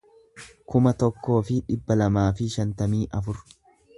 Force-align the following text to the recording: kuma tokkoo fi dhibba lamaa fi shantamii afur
kuma 0.71 0.93
tokkoo 1.03 1.35
fi 1.51 1.59
dhibba 1.67 1.99
lamaa 2.01 2.25
fi 2.39 2.49
shantamii 2.57 3.05
afur 3.21 3.45